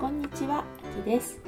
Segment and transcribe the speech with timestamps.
[0.00, 0.64] こんにちは、あ
[1.02, 1.40] きです。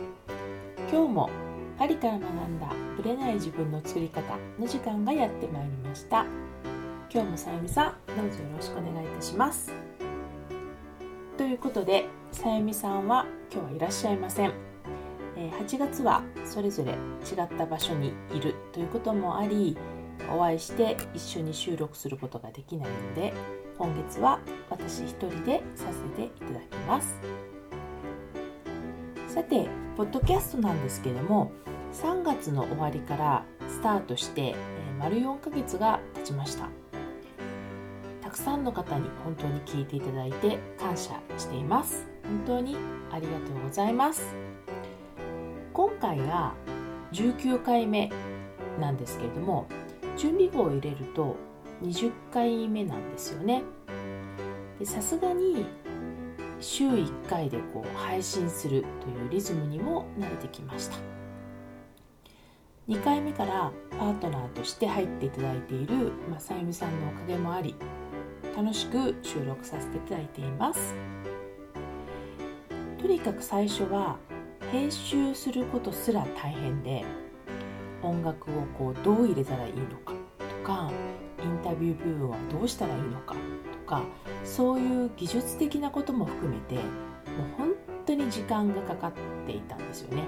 [0.91, 1.30] 今日も
[1.79, 2.66] パリから学んだ
[2.96, 6.27] ブレない自分の作り方の時間がやってまいりました。
[7.15, 9.73] 今日もさゆみさんどうぞよろしくお願いいたします。
[11.39, 14.53] ということでさゆみさんは今日はいらっしゃいません。
[15.37, 16.96] 8月はそれぞれ違
[17.45, 19.79] った場所にいるということもあり
[20.29, 23.32] お会いして一緒に収録することができないので
[23.79, 27.15] 今月は私一人でさせていただきます。
[29.30, 31.52] さてポッドキャストなんですけども
[31.93, 34.55] 3月の終わりからスタートして、え
[34.98, 36.69] 丸4ヶ月が経ちました。
[38.21, 42.09] たくさんの方に本当に聞いていただいて感謝しています。
[42.24, 42.77] 本当に
[43.12, 44.35] ありがとうございます。
[45.73, 46.52] 今回が
[47.13, 48.10] 19回目
[48.80, 49.66] なんですけれども
[50.16, 51.37] 準備簿を入れると
[51.82, 53.63] 20回目なんですよね。
[54.82, 55.66] さすがに
[56.61, 60.97] 週1回でこう配信するというリズムにも慣れてきました。
[62.89, 67.77] 2回目からパートナーとして入っていただいている、ま、さゆみさんのおかげもあり
[68.56, 70.94] 楽しく収録させていただいています。
[73.00, 74.19] とにかく最初は
[74.72, 77.05] 編集することすら大変で
[78.03, 80.91] 音楽をこうどう入れたらいいのかとか
[81.43, 83.34] インタビュー部分はどうしたらいいのか
[83.91, 84.05] か
[84.44, 86.84] そういう技術的なことも含めてもう
[87.59, 87.72] 本
[88.06, 89.12] 当に時間がかかっ
[89.47, 90.25] ていたんですよね。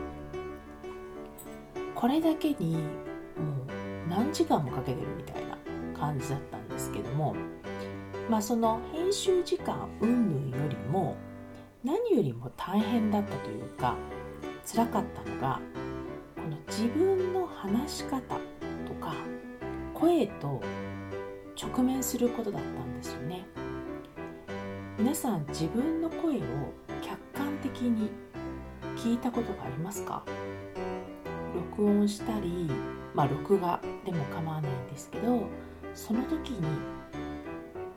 [1.95, 2.83] これだけにもう
[4.11, 5.57] 何時間もかけてるみたいな
[5.97, 7.37] 感じだったんですけども
[8.29, 11.17] まあその編集時間云々よりも
[11.85, 13.97] 何よりも大変だったというか
[14.67, 15.61] 辛かったのが
[16.35, 19.15] この自分の話し方とか
[19.95, 20.61] 声と
[21.57, 23.47] 直面することだったんですよね
[24.99, 26.41] 皆さん自分の声を
[27.01, 28.11] 客観的に
[28.97, 30.23] 聞いたことがありますか？
[31.55, 32.71] 録音したり
[33.15, 35.45] まあ録画でも構わないんですけど
[35.95, 36.67] その時に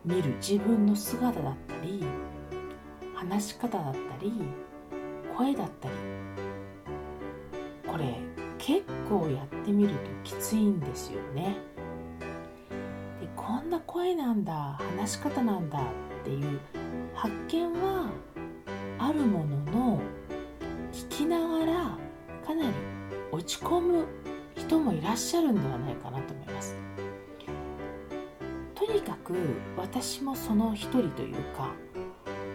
[0.06, 2.03] 見る自分の姿だったり
[3.13, 4.31] 話し方だったり
[5.38, 5.94] 声だったり
[7.85, 8.16] これ
[8.57, 11.57] 結構やってみるときついんですよね。
[13.19, 15.83] でこんな声なんだ話し方なんだっ
[16.23, 16.59] ていう
[17.25, 18.08] 発見は
[19.00, 20.00] あるものの
[20.94, 21.97] 聞きながら
[22.46, 22.74] かなり
[23.31, 24.06] 落ち込む
[24.56, 26.78] 人もいらっしゃるんではないかなと思います。
[28.75, 29.34] とにかく
[29.75, 31.74] 私もその一人というか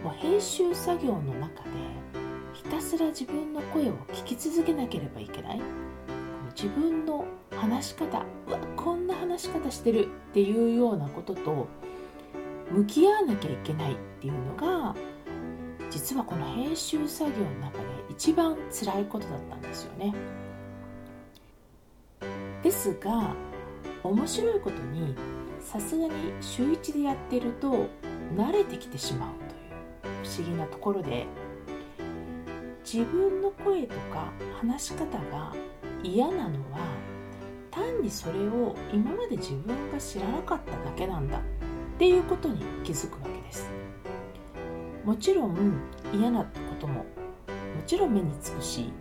[0.05, 1.69] もう編集作業の中で
[2.53, 5.61] ひたすら自分の声を聞き続けなければいけない。
[6.55, 11.67] 自分の話し方うわこんな話し方してるっていうようなことと
[12.71, 14.95] 向き合わなきゃいけないっていうのが
[15.89, 20.13] 実はこの編集作業の中で一番辛いことだったんですよね。
[22.63, 23.35] ですが
[24.03, 25.15] 面白いことに
[25.59, 27.87] さすがに週1でやってると
[28.35, 29.29] 慣れてきてしまう
[30.01, 31.27] という不思議なところで
[32.83, 35.53] 自分の声とか話し方が
[36.03, 36.79] 嫌なのは
[37.69, 41.41] 単にそれを今まで自分が知らなかっただけなんだ
[42.01, 43.69] っていうことに気づくわけです。
[45.05, 47.05] もちろん嫌なこともも
[47.85, 48.91] ちろん目につくし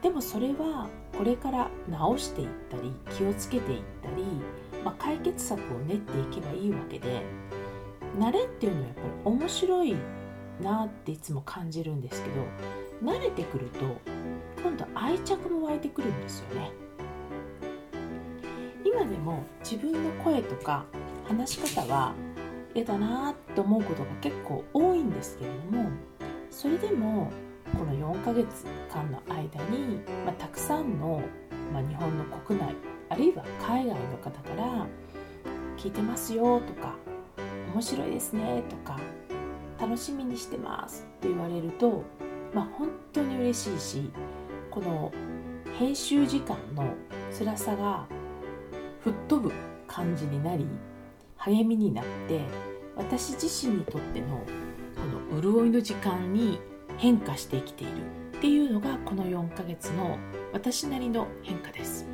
[0.00, 0.88] でもそれは
[1.18, 4.22] これから直していったり気をつけていったり、
[4.84, 7.24] まあ、解決策を練っていけばいいわけで
[8.16, 9.96] 慣れっていうのはやっぱり面白い
[10.60, 14.00] なっていつも感じるんですけど慣れてくると
[14.62, 16.70] 今度愛着も湧いてくるんですよね。
[18.84, 20.84] 今でも自分の声とか
[21.26, 22.14] 話し方は
[22.74, 25.90] 嫌だなって思うことが結構多いんですけれども
[26.50, 27.30] それでも
[27.72, 31.22] この4ヶ月間の間に、まあ、たくさんの、
[31.72, 32.74] まあ、日本の国内
[33.08, 34.86] あるいは海外の方から
[35.76, 36.94] 「聞いてますよ」とか
[37.74, 38.98] 「面白いですね」とか
[39.80, 42.02] 「楽しみにしてます」って言われると、
[42.54, 44.10] まあ、本当に嬉しいし
[44.70, 45.12] この
[45.78, 46.84] 編集時間の
[47.36, 48.06] 辛さが
[49.02, 49.52] 吹っ飛ぶ
[49.86, 50.66] 感じになり
[51.44, 52.40] 励みになって
[52.96, 54.44] 私自身にとっての
[55.30, 56.60] この潤いの時間に
[56.98, 57.92] 変化して生きている
[58.36, 60.18] っていうのがこの4ヶ月の
[60.52, 62.06] 私なりの変化です。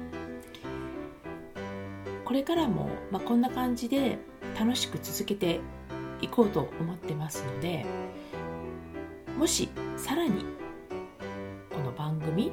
[2.24, 4.18] これからも、まあ、こんな感じで
[4.58, 5.60] 楽しく続けて
[6.20, 7.86] いこうと思ってますので
[9.38, 10.44] もしさらに
[11.70, 12.52] この番組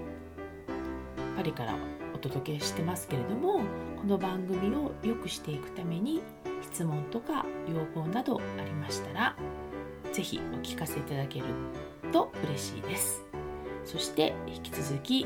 [1.36, 1.76] パリから
[2.14, 3.60] お届けしてますけれども
[3.98, 6.22] この番組を良くしていくために
[6.72, 9.36] 質問とか要望などありましたら
[10.12, 11.46] 是非お聞かせいただける
[12.12, 13.24] と嬉しいです。
[13.84, 15.26] そして引き続き、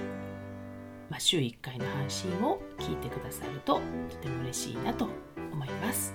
[1.09, 5.07] まあ、週1回の配信を聞いてくださるととても嬉しいなと
[5.53, 6.13] 思います。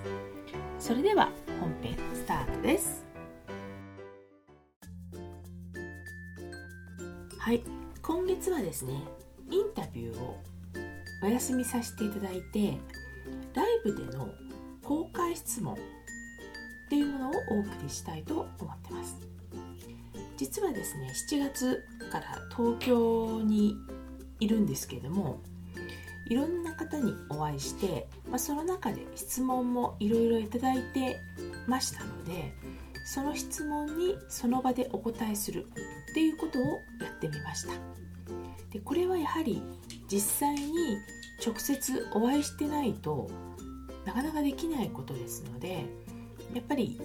[0.77, 3.05] それでは本編スタートです。
[7.39, 7.63] はい。
[8.01, 9.01] 今月はですね
[9.49, 10.37] インタビューを
[11.23, 12.77] お休みさせていただいて
[13.55, 14.29] ライブでの
[14.87, 15.77] 公開質問っ
[16.89, 19.19] ていうものをお送りしたいと思ってます。
[20.37, 23.75] 実はですね7月から東京に
[24.39, 25.41] いるんですけれども
[26.27, 31.17] いろんな方にお会いして、まあ、その中で質問もいろいろいただいて
[31.67, 32.53] ましたので
[33.05, 35.67] その質問にその場でお答えする
[36.11, 37.73] っていうことをやってみました。
[38.71, 39.61] でこれはやはり
[40.11, 40.97] 実際に
[41.45, 43.29] 直接お会いしてないと
[44.05, 45.85] なかなかできないことですので
[46.53, 46.99] やっぱり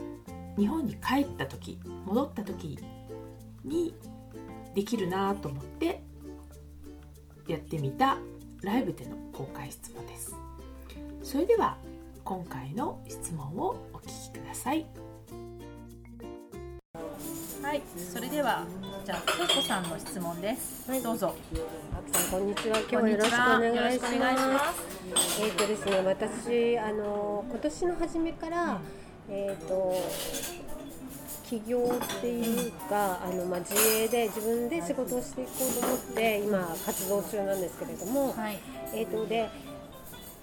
[0.56, 2.78] 日本に帰った時戻った時
[3.64, 3.94] に
[4.74, 6.02] できるなと思って
[7.48, 8.18] やってみた
[8.62, 10.36] ライブでの公開質問です。
[11.22, 11.78] それでは
[12.22, 14.86] 今回の質問をお聞きください。
[17.62, 18.64] はいそれでは
[19.04, 21.34] じゃあ京子さんの質問です、はい、どうぞ。
[22.30, 22.78] こんにちは。
[22.78, 23.08] 今日は。
[23.10, 28.80] よろしくお願いしますえっ、ー、とですね私あの今年の初めから、
[29.28, 29.94] うん、えっ、ー、と
[31.48, 38.58] 起業っていうか、あのまあ、自営で自分で仕事をしていこうと思って今活動中なんですけれども、はい、
[38.94, 39.50] えーとで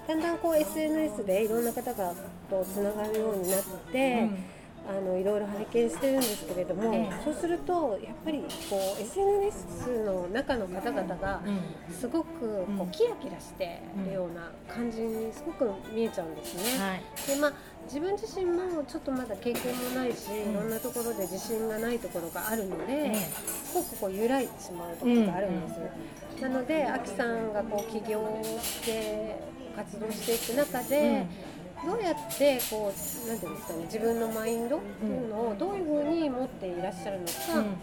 [0.05, 2.13] だんだんこう SNS でいろんな方が
[2.49, 3.61] とつながるようになっ
[3.91, 4.21] て。
[4.21, 4.56] うん
[4.89, 8.39] あのいろいろ拝見してるんですけれども、えそうするとやっぱり
[8.69, 11.41] こう SNS の中の方々が
[11.91, 16.79] すごくこうキラキラしてるような感じにすごく見えちゃうんですね。
[16.79, 17.53] はい、でまあ
[17.87, 23.13] 自分自身もちょっとまだ経験もないし、いろんなところで自信がないところがあるので、
[23.63, 26.41] すごくこう揺らいでしまうところがあるんです。
[26.41, 28.21] なので、あきさんがこう起業
[28.61, 29.37] して
[29.75, 31.25] 活動していく中で、
[31.85, 37.33] どうやってこうなんていうんですかね自分のマインドっていうのをどういうふうに持っていらっしゃるのか、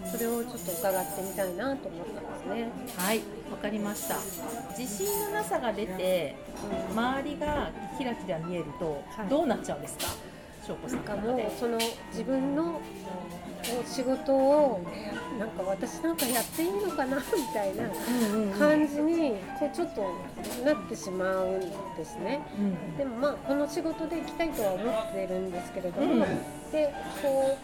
[0.04, 2.70] うん、それをちょっと伺ってみたいなと思ったんですね。
[2.96, 3.20] はい
[3.50, 4.16] わかりました。
[4.76, 6.34] 自信のなさが出て、
[6.90, 10.06] うん、周りがキラキラ見えると、どうなっちゃうんですか？
[10.66, 11.78] 翔子さんかもうその
[12.10, 12.80] 自分の
[13.86, 14.80] 仕事を
[15.38, 17.22] なんか私なんかやっていいのかなみ
[17.52, 17.88] たいな
[18.58, 20.02] 感じにこうちょっと
[20.64, 21.60] なってしまうん
[21.96, 26.20] ですね、うん、でもまあこの仕事で行きたいとは思ってるんですけれども、うん、
[26.70, 27.58] でこ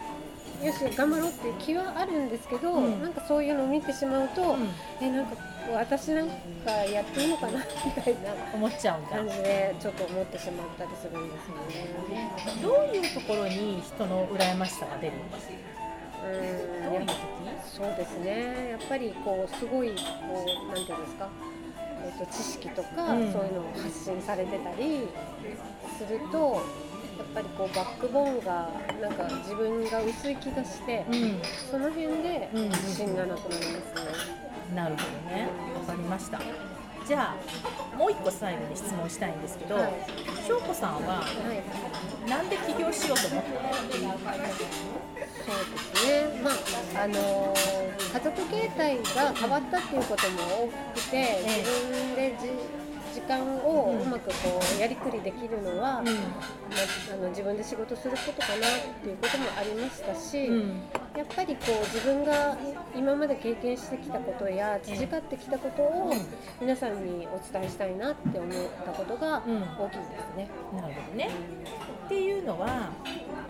[0.61, 4.69] うよし頑張ろうっていう気はあるんですけど、うん、なんかそういうのを見てしまうと、うん、
[5.01, 5.35] えなんか
[5.73, 11.55] 私なんかやっていいのかなみたいな思っちゃう感じでちょっと思ってしまったりするんですよ
[12.09, 12.29] ね。
[12.61, 15.53] どういうところに人の羨ましさが出るんですか？
[16.23, 17.07] うん、
[17.67, 18.69] そうですね。
[18.71, 19.95] やっぱりこうすごいこ
[20.71, 21.29] うなんていうんですか、
[22.03, 25.07] えーと、知識とか、うん、そういうのを発信されてたり
[25.97, 26.61] すると
[27.17, 28.69] やっぱりこうバックボーンが
[29.01, 33.95] なんか自分が薄い気がして、うん、その辺で自信がなくなります
[34.29, 34.75] ね。
[34.75, 35.49] なるほどね。
[35.75, 36.39] わかりました
[37.07, 39.93] じゃあもう一個最後に質問したいんですけど、はい、
[40.47, 41.23] 翔子さんは、は
[42.25, 43.51] い、なんで起業しようと思った
[43.99, 44.13] の？
[45.41, 46.53] そうですね、まあ
[47.03, 50.67] あのー、家族形態が変わったっていうことも多
[50.99, 52.35] くて、自分で
[53.13, 60.67] 時間をうまくこうやりくりできるのは、うん、まあ、あの自分で仕事することかなっていうこともありましたし、うん、
[61.15, 62.57] やっぱりこう自分が
[62.95, 66.13] 今まで経験してきたことや培ってきたことを
[66.59, 68.51] 皆さんにお伝えしたいなって思っ
[68.85, 69.43] たことが
[69.79, 70.49] 大きいですね。
[70.73, 71.29] なるほどね、
[72.05, 72.89] っていうのは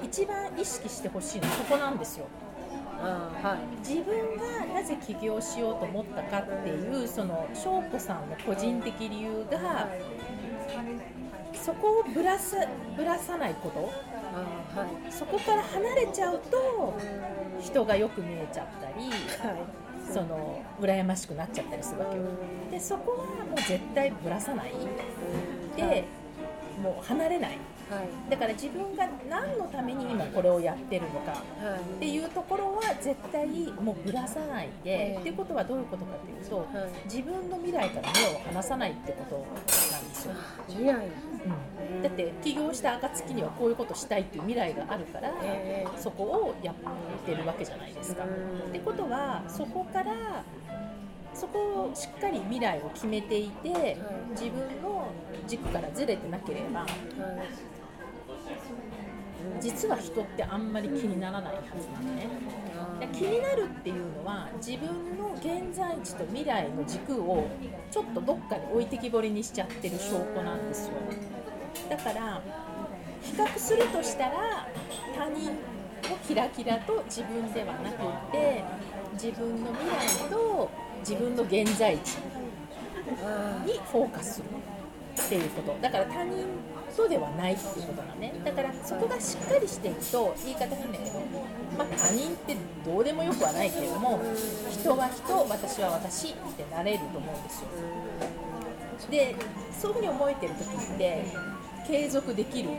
[0.04, 2.26] 一番意識してほしいのはそこなんですよ。
[3.02, 9.90] はい、自分がなぜ起業しようと思ったかっていうその翔子さんの個人的理由が
[11.54, 12.58] そこをぶらさ
[12.96, 16.98] ぶらさないこと、はい、そこから離れちゃうと
[17.60, 19.60] 人がよく見えちゃったり、はい、
[20.12, 22.24] その羨ましくなっちゃったりするわけよ。
[22.72, 24.74] でそこはもう絶対ぶらさない
[25.76, 26.06] で、
[26.82, 27.52] もう離れない。
[27.92, 33.48] はい、だから自分が何のために今これをやってるのかっていうところは絶対
[33.82, 36.68] もうぶらさないで、っていうことはどういうことかっていうと、はい、
[37.04, 39.46] 自分の未来から目を離さないってこと
[39.92, 40.34] なんですよ。
[40.70, 46.76] 未来、うん、だって起業した暁にはこういうことしたいっていう未来があるから、えー、そこをやっ
[47.26, 48.24] てるわけじゃないですか。
[48.24, 48.28] っ
[48.72, 50.14] てことはそこから
[51.34, 53.98] そこをしっかり未来を決めていて、
[54.32, 55.08] 自分の
[55.48, 56.86] 軸からずれてなければ、
[59.60, 62.28] 実は人ってあんまり気にならないはずなのね。
[63.00, 67.48] で気になるっていうのは自分の現在地と未来の軸を
[67.90, 70.94] ちょっとどっかに置いてきぼりにしちゃってる証拠なんですよ。
[71.90, 72.42] だから
[73.24, 74.68] 比較するとしたら
[75.16, 78.64] 他人のキラキラと自分ではなくって
[79.14, 80.70] 自分の未来と
[81.02, 82.16] 自分の現在地
[83.66, 84.46] にフォーカスする
[85.26, 85.78] っていうこと。
[85.82, 86.46] だから他人
[86.96, 88.34] とではないっていうことだね。
[88.44, 91.20] だからそこがしっかりしていくと言い方変だけど、
[91.78, 92.56] まあ、他人って
[92.86, 94.22] どうでもよくはないけれども
[94.70, 97.68] 人は人私は私ってなれると思うんですよ。
[99.10, 99.36] で
[99.80, 101.26] そういうふうに思えてる時って
[101.88, 102.72] 継続できるっ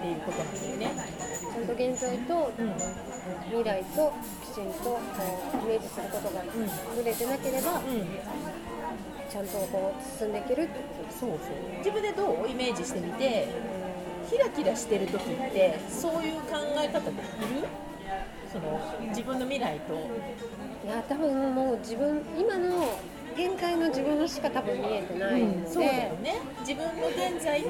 [0.00, 1.37] ていうことなんだよね。
[1.58, 2.52] ゃんと現在と
[3.50, 4.12] 未来と
[4.44, 4.98] きちんと
[5.62, 6.42] イメージすることが
[6.94, 8.06] ぶれてなければ、うん。
[9.30, 11.38] ちゃんとこう進んでいけるってことそうそう。
[11.78, 13.48] 自分でどうイメージしてみて
[14.30, 17.14] キラキラしてる時ってそういう考え方でい
[17.60, 17.68] る？
[18.50, 19.94] その自分の未来と。
[20.86, 22.98] いや多分もう自分今の
[23.36, 26.40] 現在の自分のしか多分見えてないので、そうだよね。
[26.60, 27.68] 自分の現在と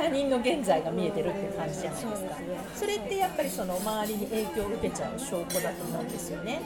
[0.00, 2.36] 他人の現在が見えてるって感じじゃないですか。
[2.74, 6.62] それってやっぱりその周りに影響を受けちゃう証拠だと思うんですよね。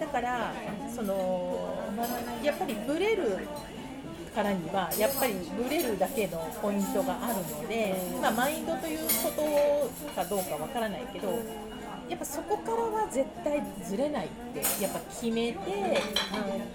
[0.00, 0.52] だから
[0.92, 1.86] その
[2.42, 3.38] やっぱりブレる
[4.34, 9.30] からにはやっぱりブレるだけのポイントがあるので、まあ、マインドというこ
[10.04, 11.38] とかどうかわからないけど
[12.08, 15.58] やっぱそこからは絶対ずれないってやっぱ決めて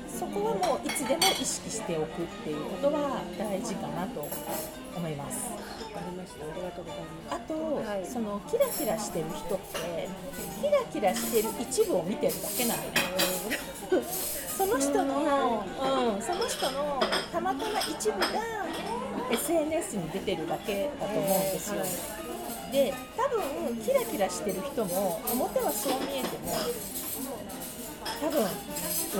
[0.08, 4.28] そこはもういつでも意識しておくっていうことは大事かなと
[4.96, 5.50] 思います。
[5.94, 6.46] わかりました。
[6.46, 7.54] ありがとうございますあと、
[7.90, 8.06] はい。
[8.06, 10.10] そのキラキラしてる人って
[10.62, 12.92] キラキラしてる一部を見てるだけなのね
[14.58, 15.66] その人の、
[16.16, 18.28] うん、その人のたまたま一部が
[19.32, 21.82] SNS に出てるだけだと思うんですよ、
[22.72, 26.54] で多分キラキラしてる人も表はそう見えても
[28.22, 28.48] 多分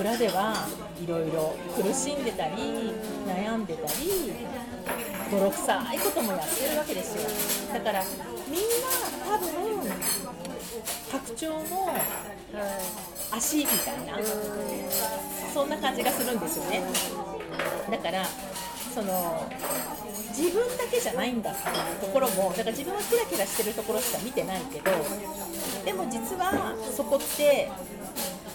[0.00, 0.66] 裏では
[1.02, 2.92] いろいろ苦しんでたり
[3.26, 4.32] 悩んでたり
[5.30, 7.22] 泥臭いこともやってるわけですよ。
[7.72, 8.02] だから
[8.48, 8.88] みんな
[9.26, 9.48] 多分
[11.10, 11.94] 白鳥の
[13.30, 14.18] 足みたいな
[15.52, 16.82] そんな感じがするんですよね。
[17.90, 18.26] だから
[18.94, 19.48] その
[20.36, 24.90] 自分だけじゃないんだっていうところもだから自分はキラキラしてるところしか見てないけど
[25.84, 27.70] でも実はそこって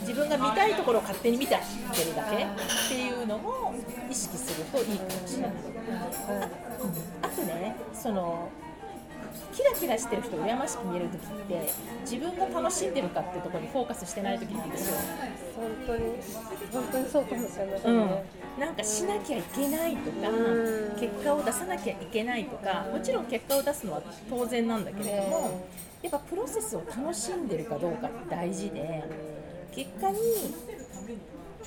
[0.02, 2.48] 自分が見たいところを勝手に見てってるだけっ
[2.88, 3.74] ていうのも
[4.10, 5.52] 意識するといいかもしれない。
[7.22, 8.50] あとねその
[9.54, 11.70] キラキラしてる人羨ましく見える時って
[12.02, 14.98] 自分が楽しんでるかっていうところにフォーカスしてない時なんですよ。
[15.56, 16.04] 本当に。
[16.72, 18.10] 本当にそうかもしれませうん。
[18.60, 20.34] なんかしなきゃいけないとかう
[20.96, 21.00] ん。
[21.00, 25.68] 結果を出さなきゃいけないとかもちろん結果を出すのは当然なんだけれども
[26.02, 29.04] やっぱプロセスを楽しんでるかどうかって大事で
[29.72, 30.18] 結果に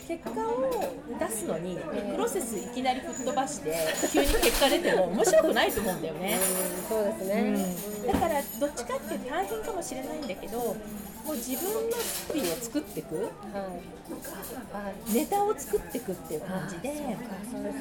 [0.09, 0.71] 結果を
[1.19, 3.75] 出すのにプロセスいきなり吹っ飛ばして
[4.13, 6.39] 急に結果出ても面白くないと思うんだよね。
[6.39, 10.77] うんそうですね、だからどっちかって大変かもしれないんだけど
[11.25, 13.15] もう自分のストーリーを作っていく？
[13.15, 13.25] はい。
[13.25, 15.15] はい。
[15.15, 17.19] ネタを作っていくっていう感じでね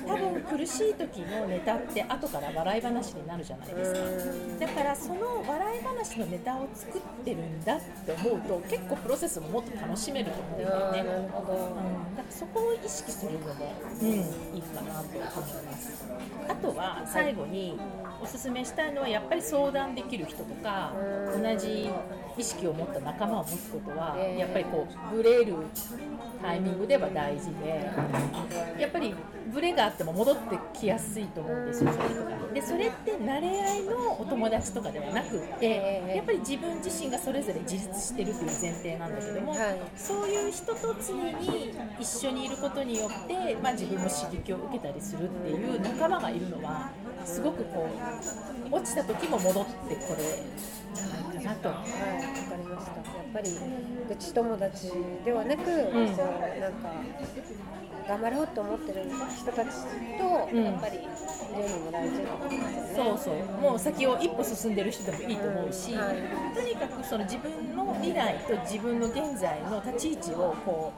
[0.08, 4.00] 多分苦しい時のネタって後から笑い話になるじゃないですか。
[4.00, 4.60] うん。
[4.60, 11.00] だからその笑い話のネタを作ってるんだって思うと結構プロセスももっと楽しめると思うんだよね。
[11.01, 14.12] うん、だからそこを意識するのも、うん、い
[14.58, 16.03] いかなと思います。
[16.48, 17.79] あとは最後に
[18.19, 20.91] おすすめしたいのはやっぱり相談できる人とか
[21.31, 21.43] うん。
[21.43, 21.91] 同じ
[22.36, 25.53] 意識を持った仲間を持つことはえーやっぱりこうブレる
[26.41, 27.91] タイミングでは大事で
[28.79, 29.13] やっぱり
[29.51, 46.89] ブレがあっても戻ってきやすいと思うんですよそういう人がでそれって慣れ合いのお友達とかではなくってえーやっぱり自分自身がそれぞれ自立してるという前提なんだけども、はいそういう人と常に一緒にいることによって、まあ、自分も刺激を受けたりするっていう仲間がいるのは
[47.25, 47.88] すごくこ
[48.72, 50.44] う落ちた時も戻ってこれ
[51.34, 51.70] ないかなと。
[51.70, 51.86] はい、わ
[52.50, 53.18] かりました。
[53.31, 53.50] やっぱり
[54.09, 54.91] 愚痴友達
[55.24, 56.89] ではなく、そうなんか
[58.07, 59.05] 頑張ろうと思ってる
[59.38, 59.69] 人たち
[60.17, 60.63] と、うん。
[60.63, 61.05] やっぱりいる
[61.69, 62.93] のも大事ってことですよね。
[62.95, 63.62] そうそう。
[63.62, 66.15] もう先を一歩進んでる人でもいいと思うし、うんはい。
[66.55, 70.91] とにかくその自分の未来と自分の現在の立ち位置をこ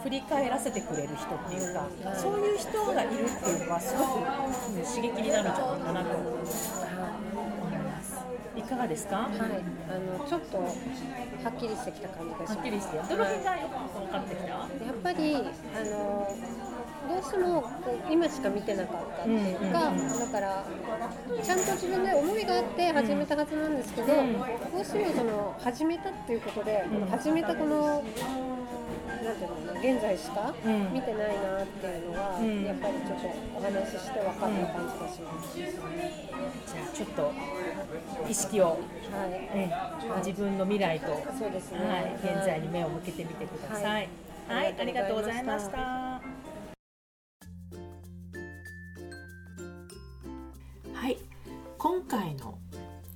[0.00, 4.22] う振り返らせてくれる人っていうか、そういう人がいるっていうのはすごくう
[4.78, 6.87] ん刺激になるんじゃないかなと思います。
[8.58, 9.16] いかがですか？
[9.16, 9.30] ははい、
[9.88, 12.58] あのちょっとはっきりしてきた感じがします。
[12.58, 14.48] っきりして、どの辺がよく分かってきた？
[14.48, 16.26] やっぱりあの
[17.08, 17.68] どうしてもこ
[18.10, 20.66] う今しか見てなかったっていうか、だから
[21.40, 24.12] ちゃんと自分で思いがあって始めたはずなんですけど、ど
[24.80, 28.02] うしてもその始めたっていうことで、この始めたこの
[29.80, 30.52] 現在しか
[30.92, 35.56] 見てないなっていうのは、やっぱりちょっとお話しして分かった感じがします。
[35.56, 35.68] じゃ
[36.82, 37.32] あちょっと
[38.28, 38.78] 意識を、はい。
[39.54, 39.70] え
[40.18, 41.06] 自分の未来と、
[41.38, 44.08] そうですね、はい、現在に目を向けてみてください。
[44.48, 44.64] はい。
[44.64, 45.78] はい、ありがとうございました。
[45.78, 46.20] は
[51.08, 51.16] い、
[51.78, 52.58] 今回の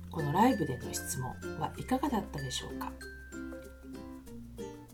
[0.09, 2.91] このライブでの質問はいかがだったでしょうか？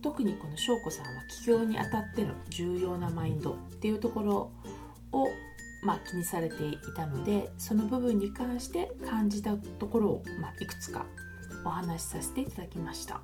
[0.10, 4.52] 特にこの翔子さんは起業にあたっての重要なマインドっていうところ
[5.12, 5.28] を、
[5.84, 11.06] まあ、気にされていたのでその部分に関して感じたところを、まあ、いくつか
[11.64, 13.22] お話しさせていただきました。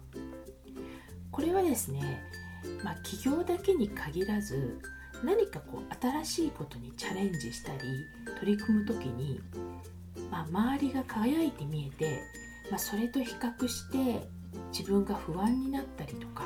[1.32, 2.22] これはですね、
[2.84, 4.80] まあ、起業だけに限らず
[5.24, 7.80] 何かこう新しいことにチャレンジしたり
[8.39, 9.42] 取り組む時に、
[10.30, 12.22] まあ、周りが輝いて見えて、
[12.70, 14.30] まあ、それと比較して
[14.71, 16.43] 自分が不安になったりとか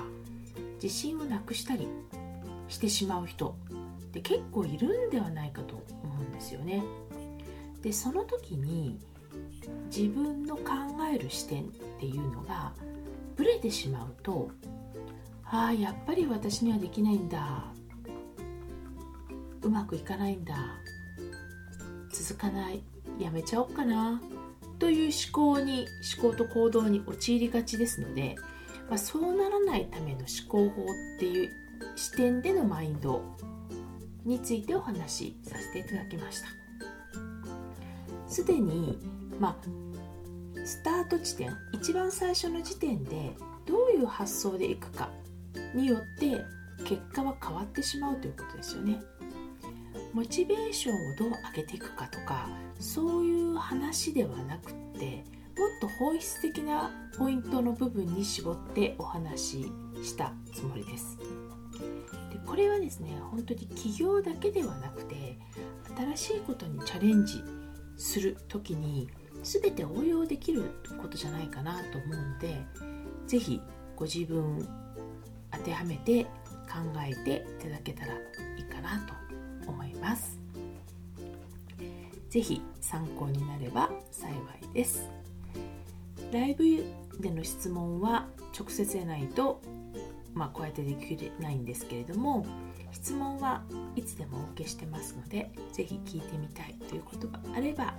[0.81, 1.87] 自信をなくしたり
[2.67, 3.55] してしまう人
[4.03, 6.83] って結構いるんではないかと思うんですよね。
[7.81, 8.99] でその時に
[9.95, 10.63] 自分の考
[11.13, 11.67] える視点っ
[11.99, 12.73] ていうのが
[13.35, 14.49] ブレてしまうと
[15.45, 17.63] ああやっぱり私にはできないんだ
[19.61, 20.55] うまくいかないんだ
[22.11, 22.83] 続かない
[23.19, 24.21] やめちゃおうかな
[24.79, 25.87] という思考に
[26.19, 28.35] 思考と行動に陥りがちですので、
[28.89, 30.85] まあ、そうならないための思考法っ
[31.19, 31.49] ていう
[31.95, 33.21] 視点でのマインド
[34.25, 36.47] についてお話しさせていただきました。
[38.27, 38.97] すでに、
[39.39, 45.09] まあ、スタート地点一番最初の時点でどういう発想でいくか
[45.73, 46.45] によって
[46.85, 49.01] 結果は変わってしまうということですよね。
[50.13, 55.23] モチベーションをどう上げていくかとかそういう話ではなくって
[55.57, 59.71] もっと本質的なポイントの部分に絞ってお話し
[60.03, 61.17] したつもりです。
[62.31, 65.37] でこれはですね本当に起業だけではなくて
[66.15, 67.43] 新しいことにチャレンジ
[67.97, 69.09] する時に
[69.43, 70.63] 全て応用できる
[71.01, 72.65] ことじゃないかなと思うので
[73.27, 73.61] 是非
[73.95, 74.67] ご自分
[75.51, 76.29] 当てはめて考
[77.05, 78.17] えていただけたらい
[78.59, 79.28] いかなと
[79.69, 80.39] 思います。
[82.29, 85.09] ぜひ参考になれば幸いです。
[86.31, 86.63] ライブ
[87.19, 88.27] での質問は
[88.57, 89.61] 直接でないと、
[90.33, 92.45] まあ、こうやってできないんですけれども
[92.91, 93.63] 質問は
[93.95, 97.93] いつでもお受けしてますのでぜひ聞いてみたいということがあれば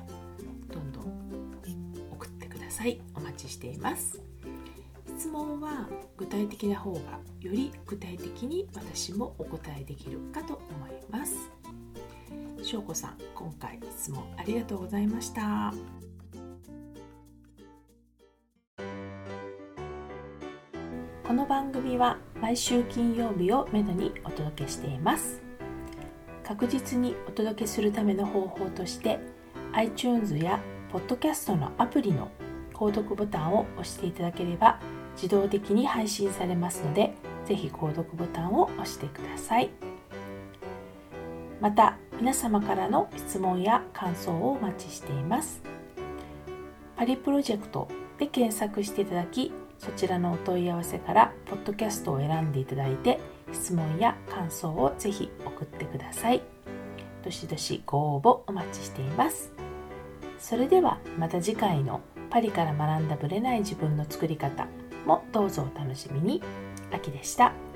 [0.72, 1.04] どんどん
[2.12, 3.00] 送ってください。
[3.14, 4.20] お待ちしています。
[5.18, 7.00] 質問は具体的な方が
[7.40, 11.59] より具体的に私もお答えできるかと思います。
[12.70, 15.74] 翔子さん今回質問ありがとうございました。
[21.26, 25.42] この番組は毎週金曜日をめどにお届けしています。
[26.44, 29.18] 確実にお届けするための方法として
[29.72, 30.60] iTunes や
[30.92, 32.30] Podcast のアプリの
[32.72, 34.78] 購読ボタンを押していただければ
[35.16, 37.14] 自動的に配信されますので
[37.46, 39.70] ぜひ購読ボタンを押してください。
[41.60, 45.62] また皆様からの質問や感想をお待ちしています
[46.94, 53.18] パリプロジェクトで検索していただきそちらのお問い合わせからポッドキャストを選んでいただいて
[53.52, 56.42] 質問や感想をぜひ送ってください
[57.24, 59.50] どしどしご応募お待ちしています
[60.38, 64.66] それではまた次回のパリから学んだブレない自分の作り方
[65.06, 66.42] もどうぞお楽しみに。
[66.92, 67.69] 秋でした。